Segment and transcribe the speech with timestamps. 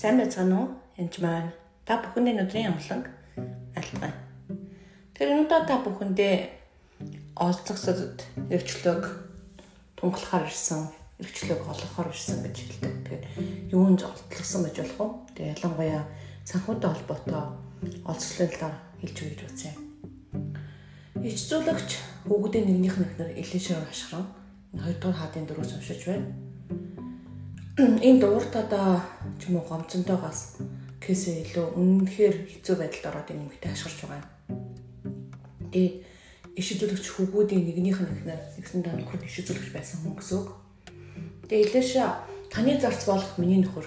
[0.00, 0.68] Сайн байцгаана уу?
[0.96, 1.52] Энд маань
[1.84, 3.12] та бүхэний өдрийн амланг
[3.76, 4.16] альбан.
[5.12, 6.36] Тэр өнөөдөр та бүхэндээ
[7.36, 9.04] олзгосод эрчлөг
[10.00, 10.88] тунгалахаар ирсэн,
[11.20, 12.92] эрчлөг олгохоор ирсэн гэж хэлдэг.
[12.96, 15.36] Тэгэхээр юунд олдлогсон байж болох вэ?
[15.36, 16.02] Тэгээ ялангуяа
[16.48, 17.44] санхүүтэй холбоотой
[18.08, 19.76] олзглын талаар хэлж өгье гэж юм.
[21.28, 21.90] Ичзуулагч
[22.24, 24.24] хүүхдийн нэгнийх нь ихнэр Элишер ашхран
[24.72, 26.49] хоёрдугаар хаадын дөрөвс уншиж байна
[27.78, 29.04] энэ дууртада
[29.38, 30.58] ч юм уу гомцонтойгоос
[30.98, 34.26] кэсэ илүү үнэнхээр хэцүү байдалд ороод энэ юмхтэй ашиглаж байгаа юм.
[35.70, 35.94] Тэгээд
[36.58, 40.50] иш үзүүлэгч хүүгүүдийн нэгнийх нь ихнэр нэгсэн даа нөхөр иш үзүүлэгч байсан хүн гэсэн үг.
[41.46, 42.04] Тэгээд Илэша
[42.50, 43.86] таны зарц болох миний нөхөр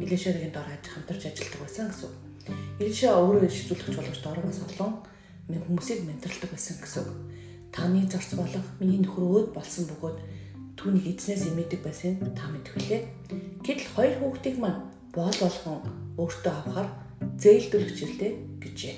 [0.00, 2.16] Илэшагийн дор хаж хамтарч ажилладаг байсан гэсэн үг.
[2.80, 4.92] Илэша өөрөө иш үзүүлэгч болгож дор бас олон
[5.44, 7.18] хүмүүсийг менторлдог байсан гэсэн үг.
[7.68, 10.18] Таны зарц болох миний нөхөр өөд болсон бөгөөд
[10.80, 13.04] түүнийг эзнээс имэдэг байсан та мэдвүлээ.
[13.60, 14.80] Гэтэл хоёр хүүхдийг маань
[15.12, 15.84] боол болгон
[16.16, 16.88] өөртөө авахар
[17.36, 18.32] зээлдүүлэх жилдээ
[18.64, 18.96] гэжээ.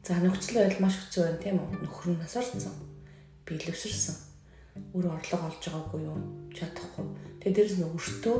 [0.00, 1.84] За нөхцөл байдал маш хэцүү байна тийм үү?
[1.84, 2.72] Нөхөр нь насарсан.
[3.44, 4.16] Би лөвсөрсөн.
[4.96, 6.16] Өөр орлого олж байгаагүй юу?
[6.56, 7.04] Чадахгүй.
[7.44, 8.36] Тэгээ дээрэс нь өртөө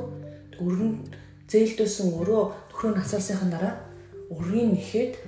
[0.65, 0.93] өргөн
[1.45, 3.75] зээлдүүлсэн өрөө нөхрөө насарсныхан дараа
[4.33, 5.21] өрийн нэхэд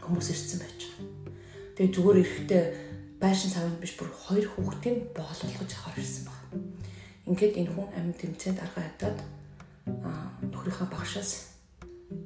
[0.00, 1.06] хүмүүс ирсэн байж байгаа.
[1.76, 2.64] Тэгээ зүгээр эрэхтэй
[3.22, 6.38] байшин савнд биш бүр хоёр хүүхдийн боол болгож авахар ирсэн баг.
[7.30, 9.18] Ингээд энэ хүн амьд тэмцээнд арга хатаад
[10.50, 11.30] нөхрийнхөө багшаас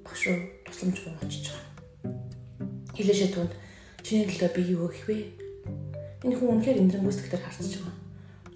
[0.00, 1.64] багш руу тусламж гуйж байгаа.
[2.96, 3.52] Хилээшээ түнд
[4.00, 5.18] чиний төлөө би юу гэх вэ?
[6.24, 7.96] Энэ хүн үнэхээр эндрэнгүйс төгтөр харцж байгаа.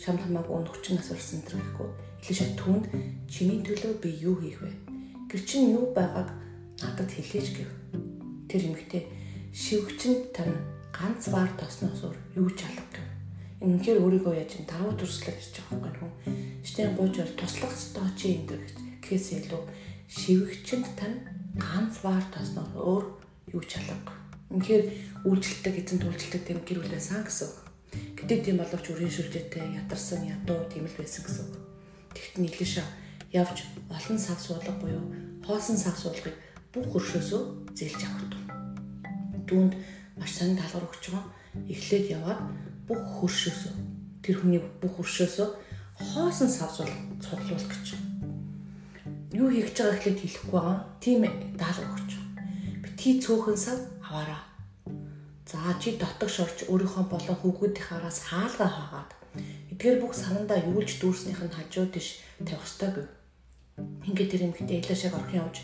[0.00, 1.88] Шам хамаагүй нөхчин нас урсан энэ гэхгүй.
[2.24, 2.84] Хилээшээ түнд
[3.28, 4.72] чиний төлөө би юу хийх вэ?
[5.28, 6.32] Гэр чин юу байгааг
[6.80, 7.70] надад хэлээч гэв.
[8.48, 9.04] Тэр эмэгтэй
[9.50, 10.54] шивгчэнд тань
[10.94, 13.08] ганц баар тосноос өөр юу ч алга гэв.
[13.66, 16.12] Үнэхээр өөрийгөө яаж ин даруй төрслөг гэж байгаа байхгүй хүн.
[16.62, 18.62] Штэн гууж бол туслах ёстой чи энэ
[19.02, 19.62] гэхээс илүү
[20.06, 21.18] шивгчэнд тань
[21.58, 23.04] ганц баар тосноос өөр
[23.50, 24.14] юу ч алга.
[24.54, 24.84] Үнэхээр
[25.26, 27.50] үйлчлэлтэй эзэн төлжилтэй тэм гэр бүлээ сан гэсэн.
[28.18, 31.46] Гэтэ тийм боловч үрийн шүлжээтэй ядарсан ядуу тийм л байсан гэсэн.
[32.14, 32.82] Тэгт нийлээш
[33.34, 35.10] явж олон сав суулга буюу
[35.46, 36.34] хоосон сав суулгыг
[36.74, 38.49] бүх хөршөөсөө зээлж авах.
[39.50, 39.74] Түүнд
[40.14, 41.26] маш сонин даалгавар өгч байгаа.
[41.66, 42.40] Эхлээд яваад
[42.86, 43.74] бүх хөршөөсөө
[44.22, 45.48] тэр хүний бүх хөршөөсөө
[45.98, 47.98] хоосон савзуул цуглуулах гэж.
[49.34, 50.78] Юу хийж байгаа гэхлээр хэлэхгүй байгаа.
[51.02, 51.20] Тийм
[51.58, 52.46] даалгавар өгч байгаа.
[52.82, 54.42] Бити цөөхөн сав аваараа.
[55.50, 59.10] За чи дотогш орж өөрийнхөө болон хүүхдийнхаараас хаалгаа хаагаад
[59.74, 63.08] эдгээр бүх санандаа юулж дүүрснийх нь хажууд иш тавих ёстой гэв.
[64.06, 65.56] Ингээд тэр эмэгтэй элэшэг орхон явж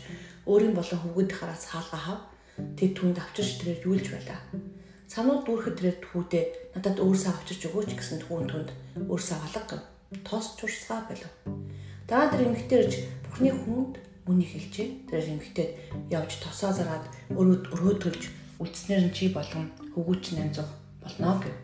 [0.43, 2.19] өөрийн болон хүүхдийнхаараас хаалгаа хав
[2.77, 4.39] Тэг түнд авчирч тэрээр юулж байлаа.
[5.07, 6.45] Санууд дүүрхэд тэрээр түүдээ
[6.75, 8.69] надад өөрсөө авчирч өгөөч гэсэн түүн түнд
[9.07, 9.77] өөрсөө алга.
[10.25, 11.33] Тоос чурсгаа болов.
[12.09, 12.93] Дараа тэр эмэгтэй ирж
[13.27, 14.87] бүхний хүнд үнийг хэлжээ.
[15.07, 15.67] Тэр эмэгтэй
[16.11, 18.23] явж тосоо зараад өрөөд өрөөдгөлж
[18.59, 20.65] үлдснээр нь чи болгон хөвгүүч 800
[21.03, 21.55] болно гэв.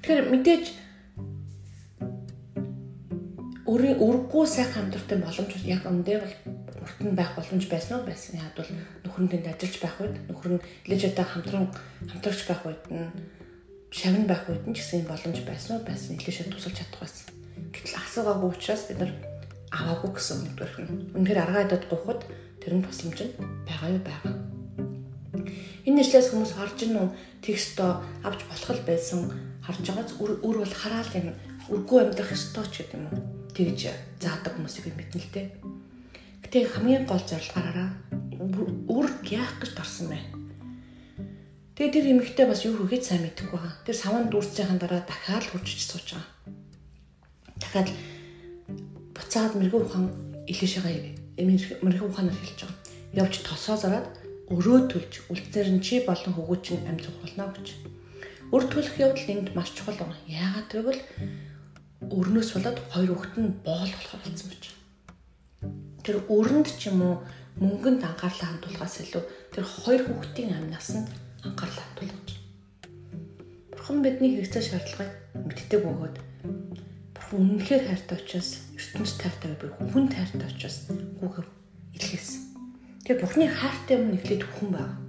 [0.00, 0.64] Тэгэхээр мэдээж
[3.64, 6.34] өрийн өргөө сайхан амьдрахтай боломж яг өндөө бол
[7.04, 8.40] нь байх боломж байсан уу байсан.
[8.40, 8.70] Яг бол
[9.04, 11.66] нөхөр нь тэнд ажиллаж байх үед нөхөр нь лежэтэй хамтран
[12.08, 13.12] хамтрагч байх үед нь
[13.92, 16.16] шагн байх үед нь ч гэсэн боломж байсан уу байсан.
[16.16, 17.26] Илээшээ тусалж чадах байсан.
[17.70, 19.12] Гэтэл асуугаагүй учраас бид нар
[19.70, 20.90] аваагүй гэсэн үгдэрх нь.
[21.14, 22.20] Үнэхээр аргаа хадад гохот
[22.58, 23.34] тэр нь тусламж нь
[23.68, 24.34] байгаа юу байгаа.
[25.84, 27.06] Энэ нэшлээс хүмүүс харж гинүү
[27.44, 29.20] текстоо авч болох байсан
[29.60, 31.28] харж байгааз өөр бол хараал юм
[31.68, 33.20] үргүү амьдрах ёстой ч гэдэг юм уу
[33.52, 35.46] тэгж заадаг хүмүүсийг мэднэ л дээ.
[36.54, 37.90] Гэтэ хамгийн гол зорилгаараа
[38.86, 40.22] үр яах гэж тарсан бэ?
[41.74, 43.82] Тэгээ тэр эмэгтэй бас юу хийгээд сайн мэдэхгүй байгаа.
[43.82, 46.30] Тэр саван дүүрцийн дараа дахиад хурцж сууж байгаа.
[47.58, 47.90] Дахиад
[49.18, 50.06] буцаад мэрэгүү ухаан
[50.46, 51.42] илээшээгээ
[51.82, 52.78] мэрэгүү ухаанаар хэлж байгаа.
[53.18, 54.06] Явж тосоо зараад
[54.54, 57.82] өрөө төлж үлдсээр нь чи болон хөвгүүд чинь амь цуглана гэж.
[58.54, 60.14] Өр төлөх явдал энд маш чухал байна.
[60.30, 61.02] Яагаад гэвэл
[62.14, 64.73] өрнөөс болоод хоёр хүүхэд нь боол болохоор болсон байж
[66.04, 67.16] тэр өрөнд ч юм уу
[67.56, 69.24] мөнгөнд анхаарлаа хандуулахаас илүү
[69.56, 71.08] тэр хоёр хүүхдийн амнаас нь
[71.40, 72.28] анхаарлаа хандуулж.
[73.72, 75.12] Бурхан бидний хэрэгцээ шаардлагыг
[75.48, 76.16] мэддэг бөгөөд
[77.16, 81.46] бурхан үнэнхээр хайртай учраас ертөнцийн тайртай би хүн тайртай учраас хүүхэв
[81.96, 82.40] илгээсэн.
[83.08, 85.00] Тэгээ бурханы хайртай юм нэглээд хүн байна.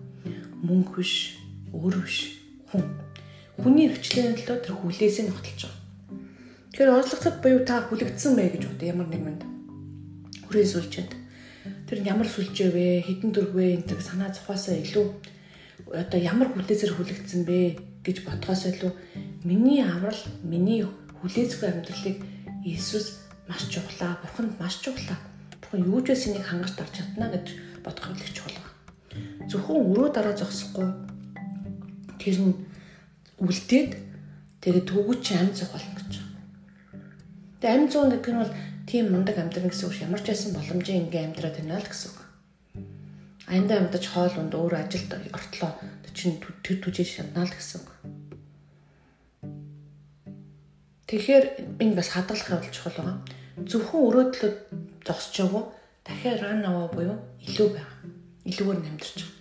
[0.64, 1.44] Мөнгө биш,
[1.76, 2.40] өөр биш,
[2.72, 2.88] хүн.
[3.60, 5.82] Хүний хвчлэн төлөө тэр хүлээсээ нотолж байгаа.
[6.72, 9.55] Тэгэхээр орлогцод буюу та хүлэгдсэн мэй гэж бодё ямар нэгэн
[10.56, 11.12] хүрээ сүлжэд
[11.92, 15.06] тэр ямар сүлжээ вэ хідэн дөрвөө энэ санаа зовхоосоо илүү
[15.92, 17.76] одоо ямар хүлээсээр хүлэгдсэн бэ
[18.08, 18.92] гэж бодхоос илүү
[19.44, 20.16] миний аврал
[20.48, 20.88] миний
[21.20, 22.24] хүлээцгүй амьдралыг
[22.64, 24.16] Иесус маш чухлаа.
[24.24, 25.20] Бурханд маш чухлаа.
[25.60, 27.46] Бурхан юу ч байсан нэг хангаж дарж чадна гэж
[27.84, 28.72] бодох нь их чухал байна.
[29.52, 30.88] Зөвхөн өрөө дараа зогсохгүй
[32.16, 32.56] тэр нь
[33.44, 33.92] үлдээд
[34.64, 36.14] тэгээд төгөж чи амь зах болно гэж.
[37.60, 38.54] Тэгээд амь зүүн гэх нь бол
[38.86, 42.20] тийм мундаг амьдрал гэсэн үг ямар ч байсан боломжийн ингээм амьдраад байна л гэсэн үг.
[43.50, 45.72] Аяндаа амьдаж хоол унд өөр ажилд ортлоо
[46.16, 47.90] чинь тэр түжээ шатнаа л гэсэн үг.
[51.12, 51.46] Тэгэхээр
[51.84, 53.18] энэ бас хадгалах явдал чухал байгаа.
[53.68, 54.52] Зөвхөн өрөөдлөө
[55.06, 55.64] зогсчоогүй
[56.08, 58.00] дахиад ран аваа буюу илүү байгаа.
[58.48, 59.36] Илүүгээр намдэрч байгаа.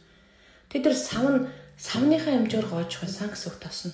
[0.68, 1.46] Тэд нар сав нь
[1.78, 3.92] савныхаа хэмжээр гоож байсан гэсэн үг тосно.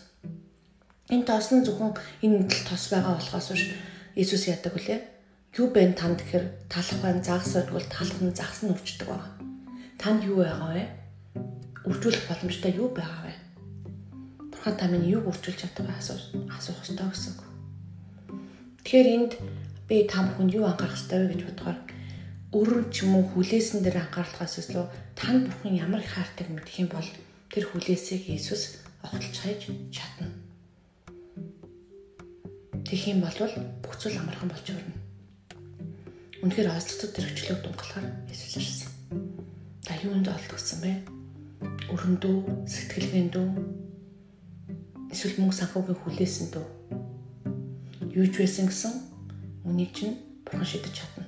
[1.13, 1.95] Энэ тоос нь зөвхөн
[2.25, 3.65] энэ тал тос байгаа болохоос биш
[4.17, 5.01] Иесус яадаг үлээ.
[5.59, 9.35] Юу бэ танд гэхээр талах байна, загсаад бол талах нь загс нь өвчдөг байгаа.
[9.99, 10.85] Танд юу байгаа вэ?
[11.91, 13.35] Үржүүлэх боломжтой юу байгаа вэ?
[14.55, 16.23] Бурхан та минь юуг үржүүлж чаддаг асуух
[16.55, 17.35] асуух ёстой гэсэн.
[18.87, 19.33] Тэгэхээр энд
[19.91, 21.79] би та бүхэнд юу анхаарах ёстой вэ гэж бодохоор
[22.55, 24.87] өрөөр ч юм уу хүлээсэн дээр анхаарлахаас илүү
[25.19, 27.09] танд бурхан ямар их хайртайг мэдэх юм бол
[27.51, 29.61] тэр хүлээсийг Иесус огтлж хайж
[29.91, 30.31] чадна.
[32.87, 33.35] Тэгэх юм бол
[33.83, 35.10] бүх зүйл амархан болж өрнө.
[36.41, 38.91] Үнэхээр ойлцогдод тэрчлэг дунгалахаар Иесус ирсэн.
[39.85, 40.93] Та юунд олдгсон бэ?
[41.93, 43.47] Өрөндөө, сэтгэлгээндөө
[45.13, 46.67] эсвэл мөнгө санхүүгийн хүлээсэн дөө
[48.15, 48.93] юу ч байсан гэсэн
[49.69, 51.25] үнийг чинь бурхан шидэж чадна.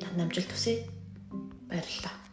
[0.00, 0.76] Та намжилт төсөө
[1.70, 2.25] баярлалаа.